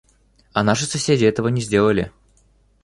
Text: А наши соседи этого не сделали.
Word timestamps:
А 0.51 0.63
наши 0.63 0.87
соседи 0.87 1.25
этого 1.25 1.49
не 1.49 1.61
сделали. 1.61 2.11